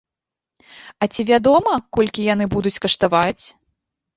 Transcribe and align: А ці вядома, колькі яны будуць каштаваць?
А 1.03 1.09
ці 1.13 1.21
вядома, 1.31 1.73
колькі 1.99 2.27
яны 2.33 2.45
будуць 2.55 2.75
каштаваць? 2.87 3.43